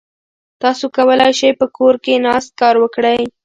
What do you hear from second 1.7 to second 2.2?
کور کې